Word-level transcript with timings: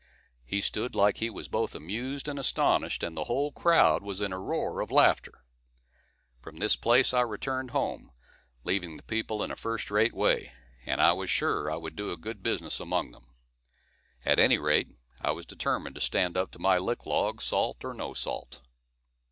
He 0.43 0.61
stood 0.61 0.95
like 0.95 1.17
he 1.17 1.29
was 1.29 1.47
both 1.47 1.75
amused 1.75 2.27
and 2.27 2.39
astonished, 2.39 3.03
and 3.03 3.15
the 3.15 3.25
whole 3.25 3.51
crowd 3.51 4.01
was 4.01 4.19
in 4.19 4.33
a 4.33 4.39
roar 4.39 4.81
of 4.81 4.89
laughter. 4.89 5.45
From 6.41 6.57
this 6.57 6.75
place 6.75 7.13
I 7.13 7.21
returned 7.21 7.69
home, 7.69 8.09
leaving 8.63 8.97
the 8.97 9.03
people 9.03 9.43
in 9.43 9.51
a 9.51 9.55
first 9.55 9.91
rate 9.91 10.15
way; 10.15 10.53
and 10.87 10.99
I 11.01 11.11
was 11.13 11.29
sure 11.29 11.69
I 11.69 11.75
would 11.75 11.95
do 11.95 12.09
a 12.09 12.17
good 12.17 12.41
business 12.41 12.79
among 12.79 13.11
them. 13.11 13.27
At 14.25 14.39
any 14.39 14.57
rate, 14.57 14.87
I 15.21 15.33
was 15.33 15.45
determined 15.45 15.93
to 15.93 16.01
stand 16.01 16.35
up 16.35 16.49
to 16.53 16.57
my 16.59 16.79
lick 16.79 17.05
log, 17.05 17.39
salt 17.39 17.85
or 17.85 17.93
no 17.93 18.15
salt. 18.15 18.61